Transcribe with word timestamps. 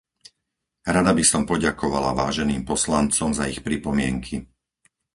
Rada 0.95 1.11
by 1.17 1.21
som 1.31 1.41
poďakovala 1.51 2.11
váženým 2.21 2.61
poslancom 2.71 3.29
za 3.39 3.43
ich 3.53 3.59
pripomienky. 3.67 4.35